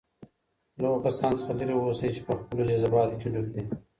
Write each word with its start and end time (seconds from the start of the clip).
له 0.79 0.85
هغو 0.91 1.03
کسانو 1.05 1.39
څخه 1.41 1.53
لرې 1.59 1.73
اوسئ 1.77 2.09
چي 2.15 2.21
په 2.27 2.33
خپلو 2.39 2.67
جذباتو 2.69 3.19
کي 3.21 3.27
ډوب 3.33 3.47
دي. 3.53 3.63